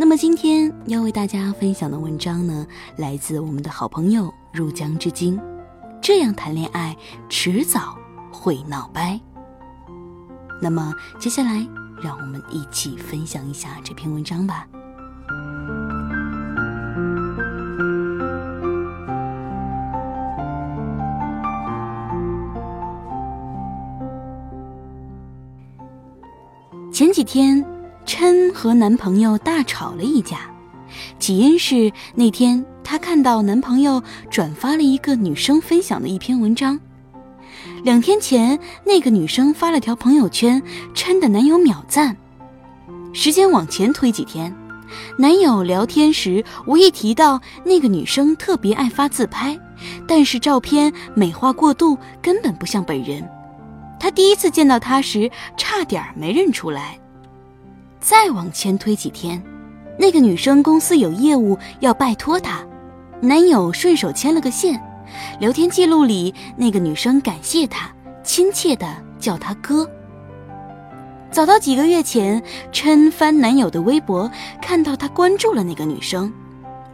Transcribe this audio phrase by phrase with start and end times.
[0.00, 2.64] 那么今天要为大家分享的文章呢，
[2.98, 5.36] 来自我们的好朋友入江之鲸。
[6.00, 6.96] 这样谈恋爱，
[7.28, 7.98] 迟早
[8.30, 9.20] 会闹掰。
[10.62, 11.66] 那么接下来，
[12.00, 14.68] 让我们一起分享一下这篇文章吧。
[26.92, 27.64] 前几天，
[28.18, 30.40] 琛和男朋友大吵了一架，
[31.20, 36.76] 起因是那天她看到男朋友转发了一个女生分享的一篇文章。
[37.84, 40.60] 两天前，那个女生发了条朋友圈，
[40.94, 42.16] 琛的男友秒赞。
[43.12, 44.52] 时间往前推几天，
[45.16, 49.56] 男友聊天时无意提到那个女生特别爱发自拍，
[50.08, 53.24] 但是照片美化过度，根本不像本人。
[54.00, 56.98] 他第一次见到她时，差点没认出来。
[58.00, 59.42] 再往前推几天，
[59.98, 62.64] 那个女生公司有业务要拜托她，
[63.20, 64.80] 男友顺手牵了个线。
[65.40, 67.90] 聊天记录里，那个女生感谢他，
[68.22, 68.86] 亲切的
[69.18, 69.88] 叫他哥。
[71.30, 72.42] 早到几个月前，
[72.72, 74.30] 琛翻男友的微博，
[74.60, 76.30] 看到他关注了那个女生，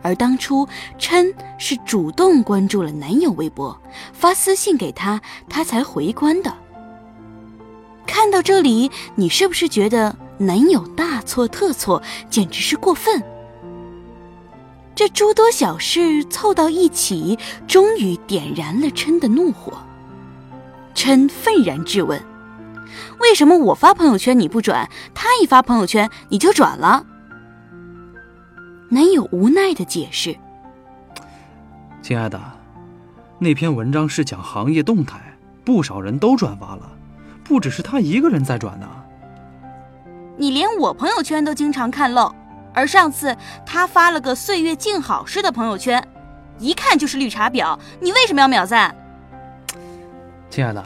[0.01, 0.67] 而当初
[0.97, 3.77] 琛是主动关注了男友微博，
[4.13, 6.55] 发私信给他，他才回关的。
[8.07, 13.23] 看到这里，你是不是觉得男友大错特错，简直是过分？
[14.95, 19.73] 这诸多小事凑到一起，终于点燃了琛的怒火。
[20.95, 22.21] 琛愤然质问
[23.21, 27.07] ：“为什么我发朋友圈你不转，他一发朋友圈你就转了？”
[28.91, 30.37] 男友无奈的解释
[32.03, 32.41] ：“亲爱的，
[33.39, 36.91] 那篇文章是讲行业动态，不少人都转发了。”
[37.43, 38.89] 不只是他一个人在转呢，
[40.37, 42.35] 你连我朋友圈都经常看漏，
[42.73, 46.05] 而上次他发了个“岁月静好”式的朋友圈，
[46.59, 48.95] 一看就是绿茶婊，你为什么要秒赞？
[50.51, 50.85] 亲爱的，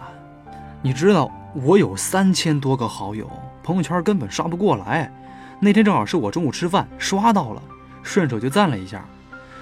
[0.82, 3.30] 你知道我有三千多个好友，
[3.62, 5.10] 朋友圈根本刷不过来。
[5.60, 7.62] 那天正好是我中午吃饭刷到了，
[8.02, 9.02] 顺手就赞了一下。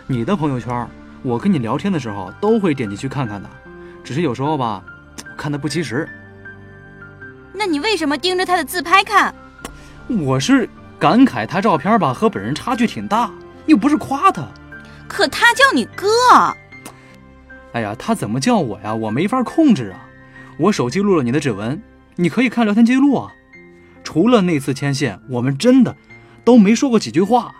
[0.09, 0.87] 你的朋友圈，
[1.23, 3.49] 我跟你聊天的时候都会点进去看看的，
[4.03, 4.83] 只是有时候吧，
[5.37, 6.09] 看的不及时。
[7.55, 9.33] 那你为什么盯着他的自拍看？
[10.09, 10.69] 我是
[10.99, 13.31] 感慨他照片吧和本人差距挺大，
[13.67, 14.47] 又不是夸他。
[15.09, 16.07] 可他叫你哥。
[17.73, 18.95] 哎呀，他怎么叫我呀？
[18.95, 20.09] 我没法控制啊。
[20.59, 21.83] 我手机录了你的指纹，
[22.15, 23.33] 你可以看聊天记录啊。
[24.05, 25.97] 除了那次牵线，我们真的
[26.45, 27.55] 都没说过几句话。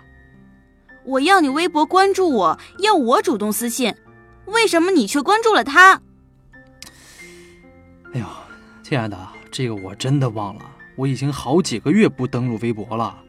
[1.03, 3.93] 我要你微博关注我，要我主动私信，
[4.45, 6.01] 为什么你却关注了他？
[8.13, 8.25] 哎呦，
[8.81, 9.17] 亲爱的。
[9.49, 10.61] 这个我真的忘了，
[10.97, 13.23] 我已经好几个月不登录微博了。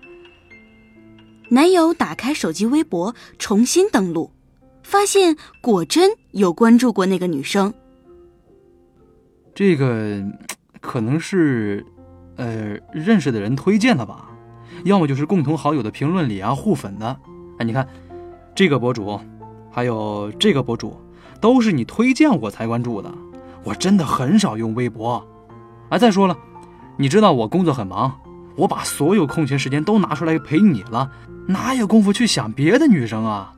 [1.50, 4.32] 男友打开手机微博重新登录，
[4.82, 7.72] 发现果真有关注过那个女生。
[9.54, 10.22] 这个
[10.80, 11.84] 可能是，
[12.36, 14.30] 呃，认识的人推荐的吧，
[14.84, 17.18] 要么就是共同好友的评论里啊互粉的。
[17.58, 17.88] 哎，你看，
[18.54, 19.18] 这个博主，
[19.70, 21.00] 还有这个博主，
[21.40, 23.12] 都是你推荐我才关注的。
[23.64, 25.26] 我真的很少用微博。
[25.88, 26.38] 啊，再说了，
[27.00, 28.20] 你知道我工作很忙，
[28.56, 31.09] 我把所有空闲时间都拿出来陪你了，
[31.47, 33.54] 哪有功夫去想别的女生啊？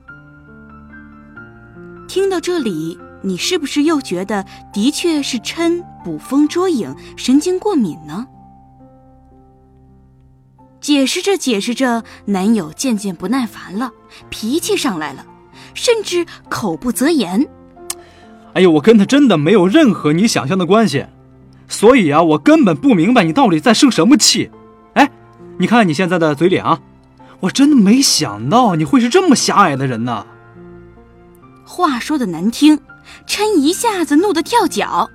[2.06, 8.26] 听到这里，你是不是又觉得的确是琛捕风捉影、神经过敏呢？
[10.78, 13.90] 解释着解释着，男友渐渐不耐烦了，
[14.28, 15.24] 脾气上来了，
[15.72, 17.48] 甚至口不择言。
[18.52, 21.06] 哎呦，我跟他真的没有任何你想象的关系。
[21.70, 24.50] 所以啊，我根本不明白你到底在生什么气。
[24.94, 25.08] 哎，
[25.58, 26.80] 你看你现在的嘴脸啊，
[27.38, 30.26] 我真的没想到你会是这么狭隘的人呢。
[31.64, 32.80] 话说的难听，
[33.24, 35.08] 琛一下子怒得跳脚。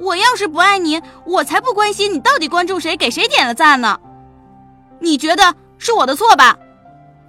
[0.00, 3.98] 我要是不爱你，我才不关心你到底关注谁，给谁点了赞呢。
[5.00, 6.58] 你觉得是我的错吧？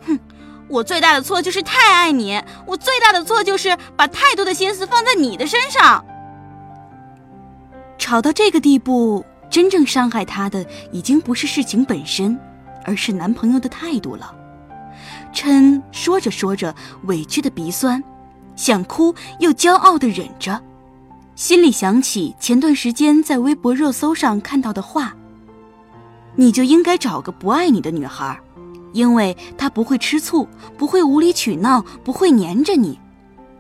[0.08, 0.20] 哼，
[0.68, 6.05] 我最大的错就是太爱你，我最大的错就是把太多的心思放在你的身上。
[8.06, 12.40] 吵到这个地步，真正伤害她的已经不是事情本身，
[12.84, 14.32] 而是男朋友的态度了。
[15.34, 16.76] 琛说着说着，
[17.06, 18.04] 委屈的鼻酸，
[18.56, 20.62] 想哭又骄傲的忍着，
[21.34, 25.16] 心里想起前段时间在微博热搜上看到的话
[26.38, 28.40] ：“你就应该找个不爱你的女孩，
[28.94, 30.48] 因为她不会吃醋，
[30.78, 33.00] 不会无理取闹，不会黏着你。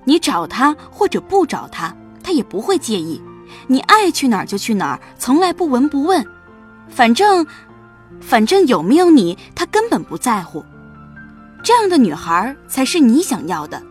[0.04, 3.20] 你找她或者不找她，她也不会介意。
[3.68, 6.26] 你爱去哪儿就去哪儿，从来不闻不问。
[6.88, 7.46] 反正，
[8.22, 10.64] 反正有没有你，他根本不在乎。”
[11.64, 13.82] 这样的女孩才是你想要的，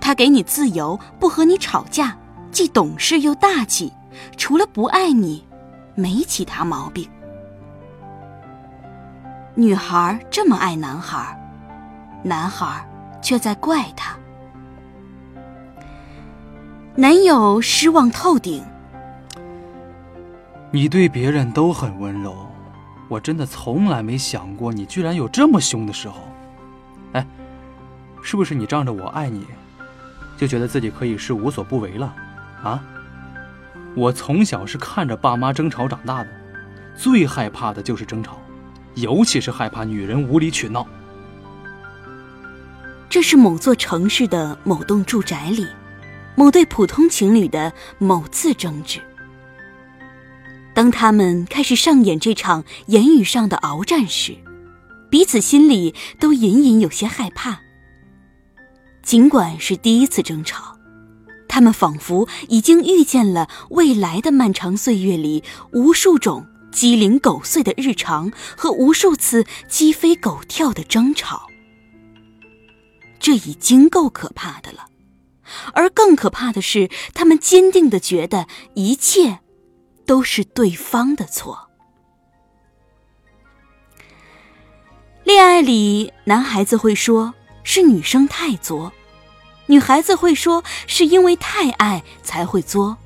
[0.00, 2.16] 她给你自由，不和你吵架，
[2.50, 3.92] 既懂事又大气，
[4.36, 5.46] 除了不爱你，
[5.94, 7.08] 没其他毛病。
[9.54, 11.36] 女孩这么爱男孩，
[12.24, 12.84] 男孩
[13.22, 14.16] 却在怪她。
[17.00, 18.60] 男友失望透顶。
[20.72, 22.34] 你对别人都很温柔，
[23.06, 26.16] 我真的从来没想过你居然有这么凶的时候。
[27.12, 27.24] 哎，
[28.20, 29.46] 是不是你仗着我爱你，
[30.36, 32.12] 就觉得自己可以是无所不为了？
[32.64, 32.82] 啊！
[33.94, 36.28] 我从小是看着爸妈争吵长大的，
[36.96, 38.38] 最害怕的就是争吵，
[38.96, 40.84] 尤其是害怕女人无理取闹。
[43.08, 45.64] 这是某座城市的某栋住宅里，
[46.38, 49.00] 某对普通情侣的某次争执。
[50.72, 54.36] 当他们开始上演这场言语上的鏖战时，
[55.10, 57.58] 彼此心里都隐隐有些害怕。
[59.02, 60.78] 尽管是第一次争吵，
[61.48, 65.42] 他们仿佛已经预见了未来的漫长岁月里
[65.72, 71.48] 无数种鸡零狗碎的日常和无数次鸡飞狗跳的争吵。
[73.18, 74.87] 这已经够可怕的了，
[75.72, 79.40] 而更可怕的是，他们坚定的觉得一切
[80.06, 81.68] 都是对方的错。
[85.24, 88.92] 恋爱里，男孩子会说是女生太作，
[89.66, 92.96] 女孩子会说是因为太爱才会作。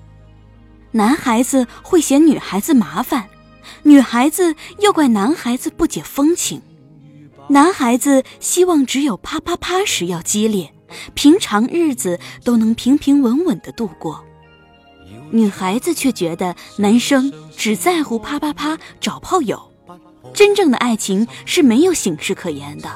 [0.93, 3.29] 男孩子会嫌女孩子麻烦，
[3.83, 6.63] 女孩子又怪男孩子不解风情。
[7.49, 10.72] 男孩子希望只有啪啪啪时要激烈，
[11.15, 14.25] 平常日子都能平平稳稳的度过。
[15.31, 19.71] 女孩子却觉得男生只在乎啪啪啪找炮友。
[20.33, 22.91] 真正的爱情是没有形式可言的。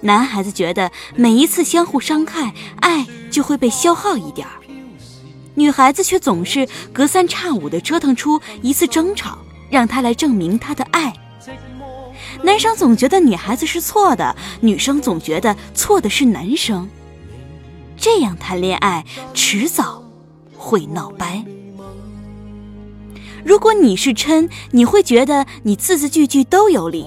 [0.00, 4.52] 男孩子觉得每一次相互伤害，爱就会被消耗一点儿；
[5.54, 9.38] 女孩子却总是隔三差五的折腾出一次争吵，
[9.70, 10.83] 让他来证明他的。
[12.44, 16.86] 男生总觉得女孩子是错的，女生总觉得错的是男生。
[17.96, 19.02] 这样谈恋爱，
[19.32, 20.04] 迟早
[20.54, 21.42] 会闹掰。
[23.42, 27.06] 如果你是琛，你会觉得你字字句句都有理；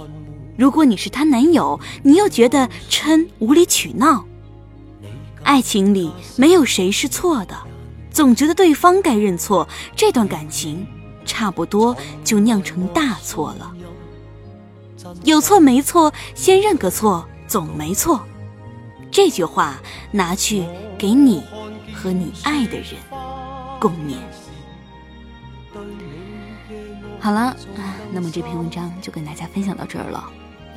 [0.57, 4.25] 如果你是她男友，你又觉得琛无理取闹。
[5.43, 7.55] 爱情里没有谁是错的，
[8.09, 10.87] 总觉得对方该认错，这段感情
[11.25, 13.71] 差不多就酿成大错了。
[15.23, 18.21] 有错没错，先认个错总没错。
[19.11, 19.79] 这句话
[20.11, 20.65] 拿去
[20.97, 21.43] 给你
[21.93, 22.95] 和你爱的人
[23.79, 24.15] 共勉。
[27.19, 27.55] 好了，
[28.11, 30.29] 那么这篇文章就跟大家分享到这儿了。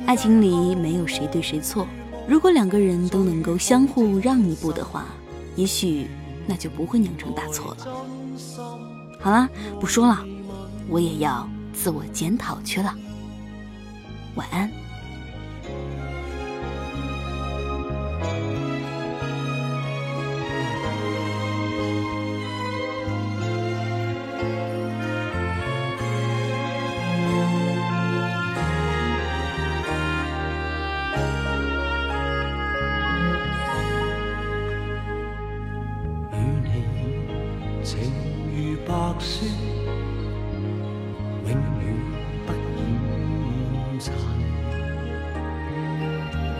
[0.05, 1.85] 爱情里没有谁对谁错，
[2.27, 5.05] 如果两个人都能够相互让一步的话，
[5.55, 6.07] 也许
[6.47, 7.87] 那就不会酿成大错了。
[9.19, 9.47] 好了，
[9.79, 10.25] 不说了，
[10.89, 12.93] 我也要自我检讨去了。
[14.35, 14.80] 晚安。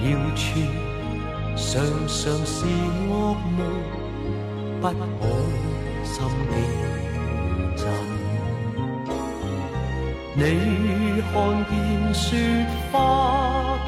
[0.04, 0.44] 要处，
[1.56, 1.70] 常
[2.08, 3.60] 常是噩梦，
[4.82, 4.92] 不可
[6.04, 6.14] 心
[6.50, 6.54] 惊
[7.78, 7.80] 震。
[10.34, 10.42] 你
[11.32, 11.34] 看
[11.70, 11.72] 见
[12.14, 12.20] 雪
[12.92, 12.96] 花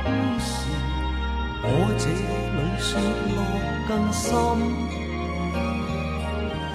[0.04, 0.06] 飘
[0.38, 0.46] 时，
[1.64, 1.66] 我
[1.98, 2.90] 这里雪
[3.34, 3.38] 落
[3.88, 4.30] 更深。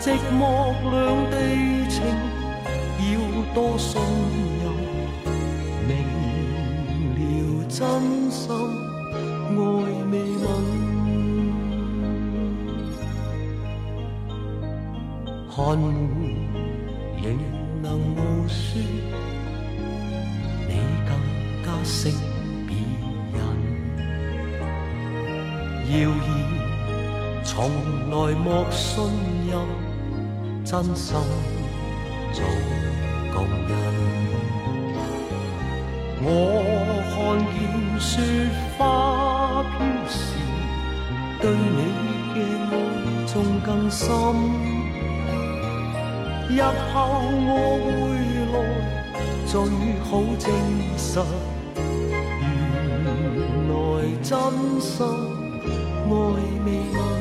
[0.01, 0.05] 寂
[0.37, 0.43] 寞
[0.91, 0.93] 两
[1.31, 1.35] 地
[1.89, 1.97] 情，
[2.99, 3.07] 要
[3.55, 3.89] 多信
[4.63, 4.65] 任，
[5.87, 5.89] 明
[7.15, 7.19] 了
[7.69, 7.79] 真
[8.31, 8.88] 心。
[9.49, 9.61] 爱
[10.11, 10.45] 未泯，
[15.51, 15.57] 看
[17.23, 17.25] 仍
[17.83, 18.81] 能无说，
[20.69, 20.71] 你
[21.07, 21.11] 更
[21.65, 21.97] 加识
[22.67, 22.71] 别
[23.33, 23.37] 人。
[25.89, 26.29] 谣言，
[27.43, 27.49] 从
[28.11, 28.93] 来莫信
[29.51, 29.53] 任，
[30.65, 31.07] 真心
[32.33, 32.39] 做
[33.35, 33.37] 共
[33.67, 33.71] 人。
[36.21, 36.27] 我
[37.09, 37.17] 看
[37.55, 37.57] 见
[37.99, 38.11] 雪
[38.77, 39.08] 花，
[41.41, 41.81] 对你
[42.35, 42.37] 嘅
[42.69, 42.73] 爱
[43.27, 44.07] 仲更深。
[46.51, 46.97] 日后
[47.47, 47.51] 我
[47.85, 47.93] 回
[48.53, 48.55] 来，
[49.47, 49.53] 最
[50.03, 50.47] 好证
[50.97, 51.21] 实，
[52.41, 52.43] 原
[53.69, 53.73] 来
[54.23, 54.31] 真
[54.81, 54.87] 心
[56.07, 56.11] 爱
[56.65, 57.18] 未泯。